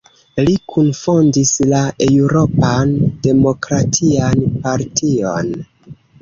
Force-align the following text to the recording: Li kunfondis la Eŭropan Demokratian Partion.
Li 0.45 0.53
kunfondis 0.71 1.51
la 1.73 1.81
Eŭropan 2.05 2.95
Demokratian 3.29 4.43
Partion. 4.65 5.55